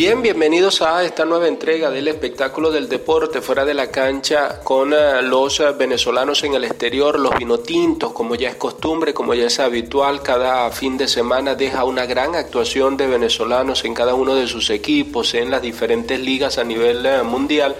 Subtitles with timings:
[0.00, 4.94] Bien, bienvenidos a esta nueva entrega del espectáculo del deporte fuera de la cancha con
[4.94, 9.44] eh, los eh, venezolanos en el exterior, los vinotintos, como ya es costumbre, como ya
[9.44, 14.34] es habitual, cada fin de semana deja una gran actuación de venezolanos en cada uno
[14.34, 17.76] de sus equipos, en las diferentes ligas a nivel eh, mundial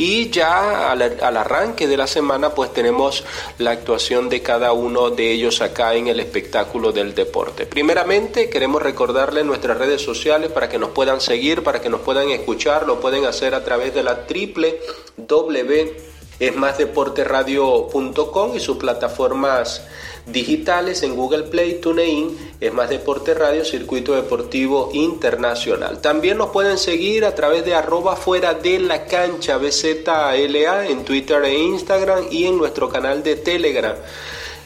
[0.00, 1.02] y ya al,
[1.36, 3.22] arranque de la semana pues tenemos
[3.58, 7.66] la actuación de cada uno de ellos acá en el espectáculo del deporte.
[7.66, 12.30] Primeramente queremos recordarles nuestras redes sociales para que nos puedan seguir para que nos puedan
[12.30, 14.80] escuchar, lo pueden hacer a través de la triple
[15.18, 16.09] W
[16.40, 19.82] es más radio.com y sus plataformas
[20.26, 26.00] digitales en Google Play, TuneIn, es más deporte radio, circuito deportivo internacional.
[26.00, 31.44] También nos pueden seguir a través de arroba fuera de la cancha BZLA en Twitter
[31.44, 33.96] e Instagram y en nuestro canal de Telegram.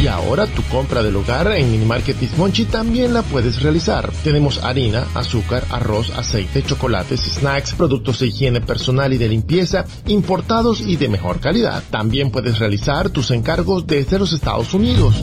[0.00, 4.10] Y ahora tu compra del hogar en Minimarket Monchi también la puedes realizar.
[4.24, 10.80] Tenemos harina, azúcar, arroz, aceite, chocolates, snacks, productos de higiene personal y de limpieza, importados
[10.80, 11.82] y de mejor calidad.
[11.90, 15.22] También puedes realizar tus encargos desde los Estados Unidos.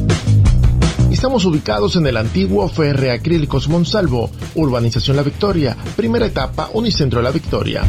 [1.12, 7.32] Estamos ubicados en el antiguo Ferre Acrílicos Monsalvo, Urbanización La Victoria, primera etapa Unicentro La
[7.32, 7.84] Victoria.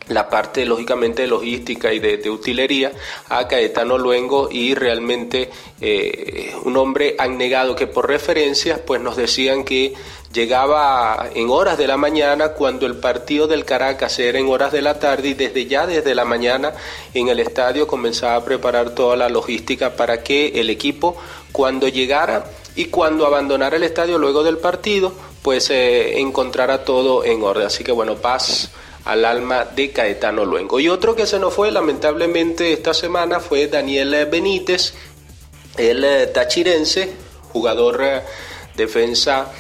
[0.09, 2.93] la parte lógicamente de logística y de, utilería
[3.29, 5.51] a Caetano Luengo y realmente
[5.81, 9.95] eh, un hombre negado que por referencias pues nos decían que
[10.33, 14.83] llegaba en horas de la mañana cuando el partido del Caracas era en horas de
[14.83, 16.75] la tarde y desde ya desde la mañana
[17.15, 21.17] en el estadio comenzaba a preparar toda la logística para que el equipo
[21.53, 22.45] cuando llegara
[22.75, 25.13] y cuando abandonara el estadio luego del partido
[25.43, 27.67] pues eh, encontrara todo en orden.
[27.67, 28.71] Así que bueno paz
[29.07, 30.79] al alma de Caetano Luengo.
[30.81, 34.95] Y otro que se nos fue lamentablemente esta semana fue Daniel Benítez,
[35.77, 37.13] el eh, tachirense,
[37.53, 38.23] jugador eh,
[38.75, 39.53] defensa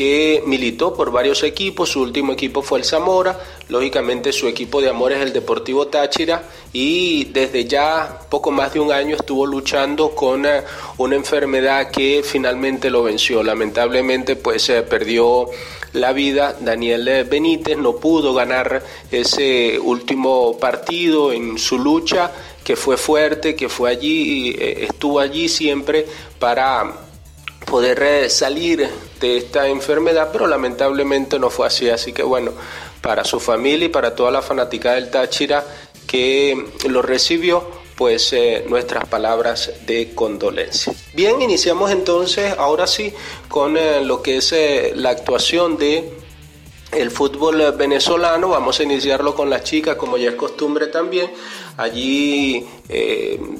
[0.00, 3.38] que militó por varios equipos, su último equipo fue el Zamora,
[3.68, 6.42] lógicamente su equipo de amor es el Deportivo Táchira.
[6.72, 10.62] Y desde ya poco más de un año estuvo luchando con eh,
[10.96, 15.50] una enfermedad que finalmente lo venció, lamentablemente pues se perdió
[15.92, 16.56] la vida.
[16.58, 17.76] Daniel Benítez.
[17.76, 22.32] No pudo ganar ese último partido en su lucha,
[22.64, 26.06] que fue fuerte, que fue allí, eh, estuvo allí siempre
[26.38, 27.09] para
[27.70, 28.88] poder eh, salir
[29.20, 31.88] de esta enfermedad, pero lamentablemente no fue así.
[31.88, 32.52] Así que bueno,
[33.00, 35.64] para su familia y para toda la fanática del Táchira
[36.06, 37.64] que lo recibió,
[37.96, 40.92] pues eh, nuestras palabras de condolencia.
[41.14, 43.14] Bien, iniciamos entonces, ahora sí,
[43.48, 44.52] con eh, lo que es
[44.96, 46.12] la actuación de
[46.90, 48.48] el fútbol venezolano.
[48.48, 51.30] Vamos a iniciarlo con las chicas, como ya es costumbre también.
[51.76, 52.66] Allí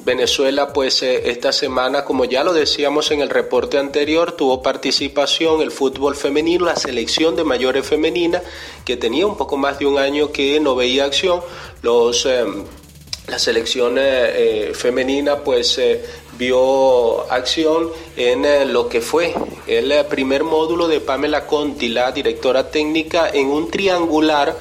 [0.05, 5.71] Venezuela, pues esta semana, como ya lo decíamos en el reporte anterior, tuvo participación el
[5.71, 8.41] fútbol femenino, la selección de mayores femenina,
[8.85, 11.41] que tenía un poco más de un año que no veía acción.
[11.81, 12.27] Los
[13.27, 13.97] la selección
[14.73, 15.79] femenina pues
[16.37, 19.33] vio acción en lo que fue
[19.67, 24.57] el primer módulo de Pamela Conti, la directora técnica, en un triangular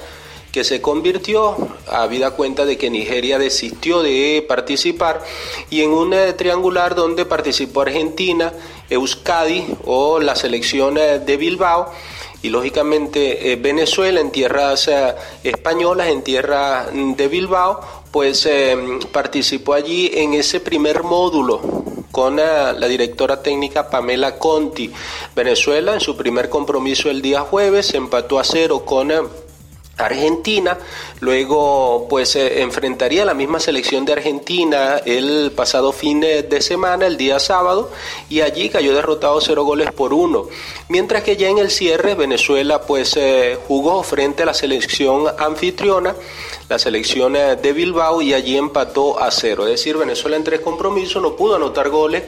[0.52, 1.56] que se convirtió,
[1.88, 5.22] habida cuenta de que Nigeria desistió de participar,
[5.70, 8.52] y en un eh, triangular donde participó Argentina,
[8.88, 11.92] Euskadi o la selección eh, de Bilbao,
[12.42, 14.90] y lógicamente eh, Venezuela en tierras
[15.44, 17.80] españolas, en tierra de Bilbao,
[18.10, 18.48] pues
[19.12, 21.60] participó allí en ese primer módulo
[22.10, 24.90] con la directora técnica Pamela Conti.
[25.36, 29.12] Venezuela en su primer compromiso el día jueves empató a cero con
[30.06, 30.78] Argentina,
[31.20, 37.38] luego pues enfrentaría la misma selección de Argentina el pasado fin de semana, el día
[37.38, 37.90] sábado,
[38.28, 40.46] y allí cayó derrotado cero goles por uno.
[40.88, 46.14] Mientras que ya en el cierre Venezuela pues eh, jugó frente a la selección anfitriona,
[46.68, 49.64] la selección eh, de Bilbao, y allí empató a cero.
[49.64, 52.24] Es decir, Venezuela en tres compromisos no pudo anotar goles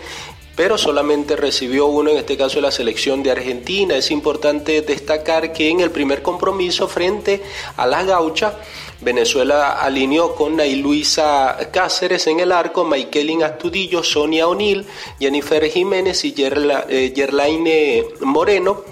[0.55, 3.97] pero solamente recibió uno, en este caso la selección de Argentina.
[3.97, 7.43] Es importante destacar que en el primer compromiso frente
[7.77, 8.55] a las gauchas,
[9.01, 14.87] Venezuela alineó con Nay Luisa Cáceres en el arco, Maikelin Astudillo, Sonia O'Neill,
[15.19, 18.83] Jennifer Jiménez y Yerlaine Moreno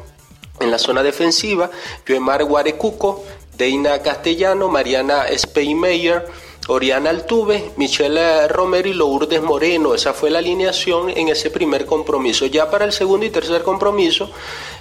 [0.58, 1.70] en la zona defensiva,
[2.06, 3.24] Joemar Guarecuco,
[3.56, 6.26] Deina Castellano, Mariana Speymeyer,
[6.70, 9.92] Oriana Altuve, Michelle Romero y Lourdes Moreno.
[9.92, 12.46] Esa fue la alineación en ese primer compromiso.
[12.46, 14.30] Ya para el segundo y tercer compromiso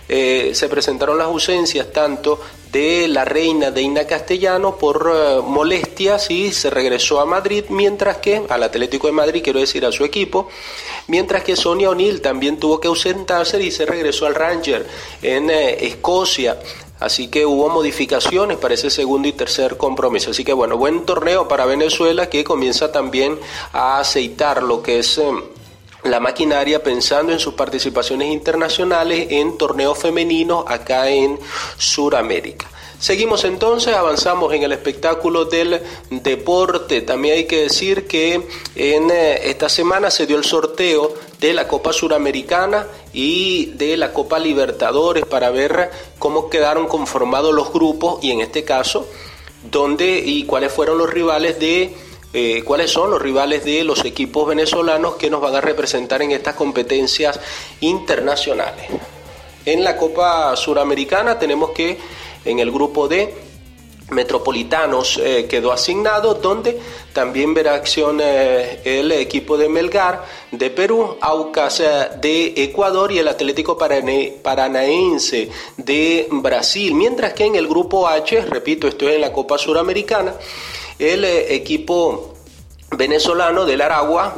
[0.07, 2.39] eh, se presentaron las ausencias tanto
[2.71, 8.43] de la reina Deina Castellano por eh, molestias y se regresó a Madrid, mientras que
[8.47, 10.47] al Atlético de Madrid, quiero decir a su equipo,
[11.07, 14.85] mientras que Sonia O'Neill también tuvo que ausentarse y se regresó al Ranger
[15.23, 16.59] en eh, Escocia.
[16.99, 20.31] Así que hubo modificaciones para ese segundo y tercer compromiso.
[20.31, 23.39] Así que bueno, buen torneo para Venezuela que comienza también
[23.73, 25.17] a aceitar lo que es...
[25.17, 25.31] Eh,
[26.03, 31.37] la maquinaria pensando en sus participaciones internacionales en torneos femeninos acá en
[31.77, 32.67] Sudamérica.
[32.99, 37.01] Seguimos entonces, avanzamos en el espectáculo del deporte.
[37.01, 41.67] También hay que decir que en eh, esta semana se dio el sorteo de la
[41.67, 45.89] Copa Suramericana y de la Copa Libertadores para ver
[46.19, 49.07] cómo quedaron conformados los grupos y en este caso
[49.71, 51.95] dónde y cuáles fueron los rivales de
[52.31, 56.31] eh, cuáles son los rivales de los equipos venezolanos que nos van a representar en
[56.31, 57.39] estas competencias
[57.79, 58.85] internacionales.
[59.65, 61.97] En la Copa Suramericana tenemos que
[62.45, 63.48] en el grupo D
[64.11, 66.79] Metropolitanos eh, quedó asignado, donde
[67.13, 73.19] también verá acción eh, el equipo de Melgar de Perú, Aucas eh, de Ecuador y
[73.19, 76.93] el Atlético Paranaense de Brasil.
[76.95, 80.33] Mientras que en el grupo H, repito, esto es en la Copa Suramericana,
[80.97, 82.33] el equipo
[82.91, 84.35] venezolano del Aragua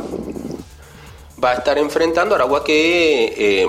[1.44, 3.68] va a estar enfrentando Aragua que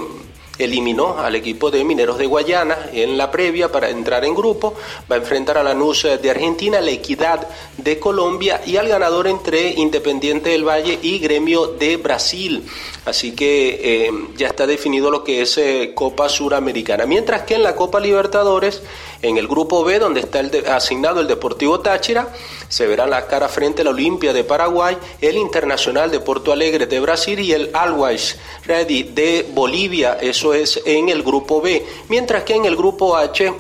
[0.59, 4.75] eliminó al equipo de Mineros de Guayana en la previa para entrar en grupo,
[5.11, 9.27] va a enfrentar a la NUS de Argentina, la Equidad de Colombia y al ganador
[9.27, 12.65] entre Independiente del Valle y Gremio de Brasil.
[13.05, 17.07] Así que eh, ya está definido lo que es eh, Copa Suramericana.
[17.07, 18.83] Mientras que en la Copa Libertadores,
[19.23, 22.29] en el grupo B, donde está el asignado el Deportivo Táchira,
[22.69, 26.87] se verá la cara frente a la Olimpia de Paraguay, el Internacional de Porto Alegre
[26.87, 28.37] de Brasil y el Always
[28.67, 30.19] Ready de Bolivia.
[30.21, 31.87] Eso es en el grupo B.
[32.09, 33.55] Mientras que en el grupo H,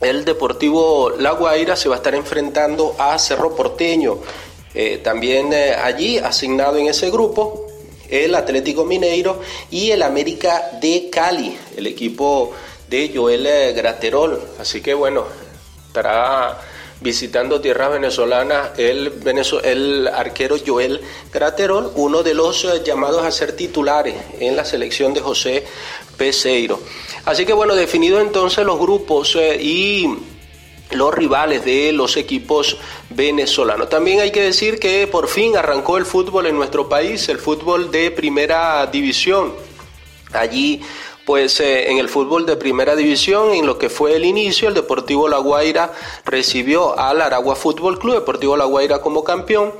[0.00, 4.18] el Deportivo La Guaira se va a estar enfrentando a Cerro Porteño.
[4.74, 7.66] Eh, también allí, asignado en ese grupo,
[8.08, 9.40] el Atlético Mineiro
[9.70, 12.52] y el América de Cali, el equipo
[12.88, 14.40] de Joel eh, Graterol.
[14.58, 15.26] Así que bueno,
[15.86, 16.58] estará
[17.00, 19.12] visitando tierras venezolanas el,
[19.64, 21.00] el arquero Joel
[21.32, 25.64] Graterol, uno de los eh, llamados a ser titulares en la selección de José
[26.16, 26.80] Peseiro.
[27.24, 30.08] Así que bueno, definido entonces los grupos eh, y
[30.90, 32.78] los rivales de los equipos
[33.10, 33.88] venezolanos.
[33.88, 37.90] También hay que decir que por fin arrancó el fútbol en nuestro país, el fútbol
[37.90, 39.52] de primera división.
[40.32, 40.82] Allí
[41.28, 44.72] pues eh, en el fútbol de primera división, en lo que fue el inicio, el
[44.72, 45.92] Deportivo La Guaira
[46.24, 49.74] recibió al Aragua Fútbol Club, Deportivo La Guaira como campeón,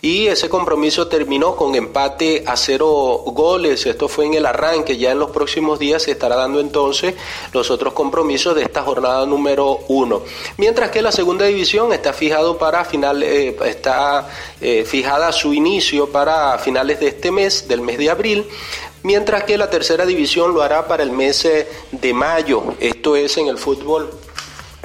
[0.00, 2.88] y ese compromiso terminó con empate a cero
[3.26, 3.84] goles.
[3.84, 7.16] Esto fue en el arranque, ya en los próximos días se estará dando entonces
[7.52, 10.22] los otros compromisos de esta jornada número uno.
[10.56, 14.28] Mientras que la segunda división está fijado para final, eh, está
[14.60, 18.46] eh, fijada su inicio para finales de este mes, del mes de abril
[19.02, 23.36] mientras que la tercera división lo hará para el mes eh, de mayo, esto es
[23.36, 24.10] en el fútbol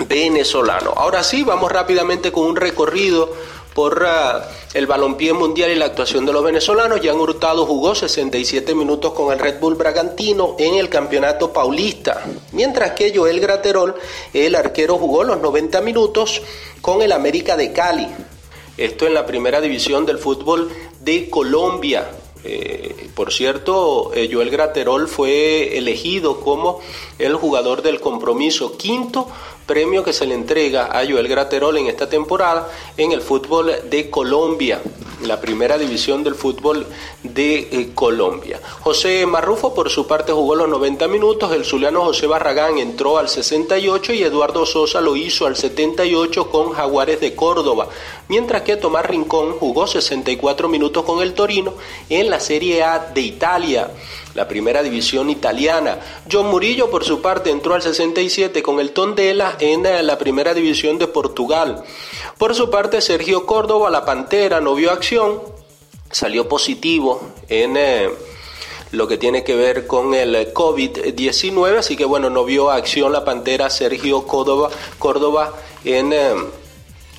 [0.07, 0.93] venezolano.
[0.95, 3.33] Ahora sí, vamos rápidamente con un recorrido
[3.74, 7.00] por ah, el balompié mundial y la actuación de los venezolanos.
[7.03, 12.93] Jan Hurtado jugó 67 minutos con el Red Bull Bragantino en el campeonato paulista, mientras
[12.93, 13.95] que Joel Graterol,
[14.33, 16.41] el arquero, jugó los 90 minutos
[16.81, 18.07] con el América de Cali.
[18.77, 22.09] Esto en la primera división del fútbol de Colombia.
[22.49, 26.79] Eh, por cierto, eh, Joel Graterol fue elegido como
[27.19, 29.27] el jugador del compromiso quinto
[29.65, 34.09] premio que se le entrega a Joel Graterol en esta temporada en el fútbol de
[34.09, 34.81] Colombia,
[35.21, 36.86] la primera división del fútbol
[37.24, 38.59] de eh, Colombia.
[38.81, 43.29] José Marrufo por su parte jugó los 90 minutos, el zuliano José Barragán entró al
[43.29, 47.89] 68 y Eduardo Sosa lo hizo al 78 con Jaguares de Córdoba,
[48.27, 51.74] mientras que Tomás Rincón jugó 64 minutos con el Torino
[52.09, 53.91] en la Serie A de Italia
[54.38, 55.98] la primera división italiana.
[56.32, 60.53] John Murillo, por su parte, entró al 67 con el Tondela en eh, la primera
[60.53, 61.84] división de Portugal.
[62.38, 65.41] Por su parte, Sergio Córdoba, la Pantera, no vio acción,
[66.12, 67.75] salió positivo en...
[67.77, 68.10] Eh,
[68.94, 73.25] lo que tiene que ver con el COVID-19, así que bueno, no vio acción la
[73.25, 75.53] Pantera Sergio Córdoba, Córdoba
[75.84, 76.34] en eh,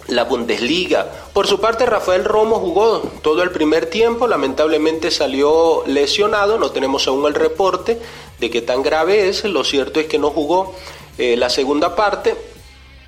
[0.09, 1.07] la Bundesliga.
[1.33, 7.07] Por su parte, Rafael Romo jugó todo el primer tiempo, lamentablemente salió lesionado, no tenemos
[7.07, 7.99] aún el reporte
[8.41, 10.75] de qué tan grave es, lo cierto es que no jugó
[11.19, 12.37] eh, la segunda parte,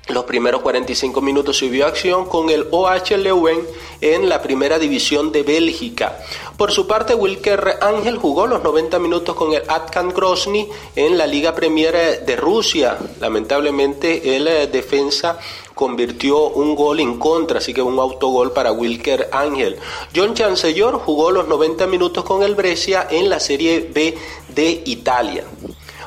[0.07, 3.61] los primeros 45 minutos subió acción con el OH Leuven
[4.01, 6.17] en la primera división de Bélgica.
[6.57, 11.27] Por su parte, Wilker Ángel jugó los 90 minutos con el Atkan Grozny en la
[11.27, 12.97] Liga Premier de Rusia.
[13.19, 15.39] Lamentablemente, el eh, defensa
[15.75, 19.77] convirtió un gol en contra, así que un autogol para Wilker Ángel.
[20.15, 24.17] John Chancellor jugó los 90 minutos con el Brescia en la Serie B
[24.49, 25.45] de Italia.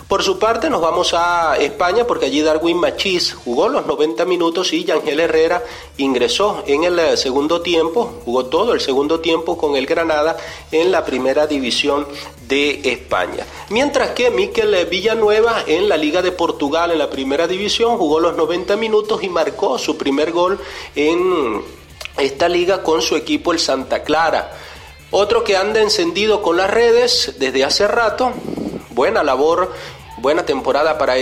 [0.09, 4.73] Por su parte nos vamos a España porque allí Darwin Machís jugó los 90 minutos
[4.75, 5.63] y Yangel Herrera
[5.97, 10.37] ingresó en el eh, segundo tiempo, jugó todo el segundo tiempo con el Granada
[10.71, 12.07] en la primera división
[12.47, 13.47] de España.
[13.71, 18.37] Mientras que Miquel Villanueva en la Liga de Portugal en la primera división jugó los
[18.37, 20.61] 90 minutos y marcó su primer gol
[20.95, 21.63] en
[22.19, 24.53] esta liga con su equipo el Santa Clara.
[25.11, 28.33] Otro que anda encendido con las redes desde hace rato,
[28.95, 29.73] buena labor
[30.17, 31.17] Buena temporada para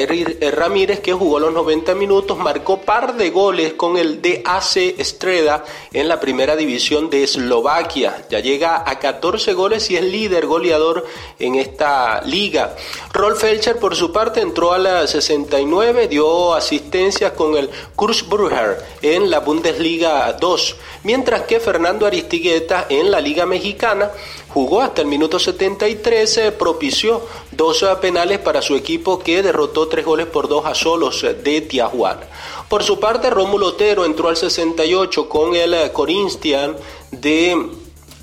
[0.52, 5.64] Ramírez que jugó los 90 minutos, marcó par de goles con el DAC Estreda
[5.95, 8.26] en la primera división de Eslovaquia.
[8.29, 11.07] Ya llega a 14 goles y es líder goleador
[11.38, 12.76] en esta liga.
[13.14, 19.31] Rolf Felcher por su parte entró a la 69, dio asistencia con el Kurzbrücher en
[19.31, 24.11] la Bundesliga 2, mientras que Fernando Aristigueta en la Liga Mexicana
[24.52, 29.88] jugó hasta el minuto 73, eh, propició dos eh, penales para su equipo que derrotó
[29.88, 32.23] tres goles por dos a solos eh, de Tijuana.
[32.68, 36.76] Por su parte, Rómulo Otero entró al 68 con el Corinthians
[37.11, 37.71] de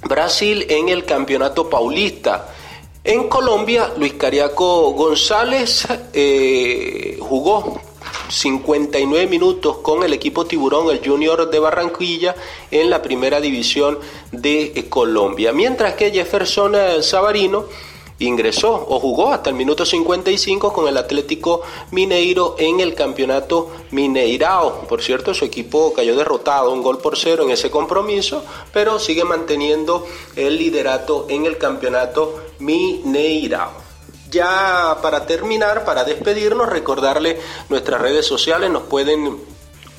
[0.07, 2.53] Brasil en el campeonato paulista.
[3.03, 5.87] En Colombia, Luis Cariaco González
[7.19, 7.79] jugó
[8.29, 12.35] 59 minutos con el equipo Tiburón, el Junior de Barranquilla,
[12.71, 13.99] en la primera división
[14.31, 15.51] de eh, Colombia.
[15.51, 17.65] Mientras que Jefferson eh, Savarino
[18.19, 24.87] ingresó o jugó hasta el minuto 55 con el Atlético Mineiro en el campeonato Mineirao.
[24.87, 28.43] Por cierto, su equipo cayó derrotado, un gol por cero en ese compromiso,
[28.73, 30.05] pero sigue manteniendo
[30.35, 33.78] el liderato en el campeonato Mineirao.
[34.29, 39.39] Ya para terminar, para despedirnos, recordarle nuestras redes sociales, nos pueden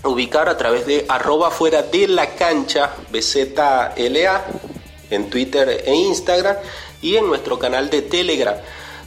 [0.04, 4.44] ubicar a través de arroba fuera de la cancha BZLA
[5.10, 6.56] en Twitter e Instagram
[7.02, 8.54] y en nuestro canal de Telegram.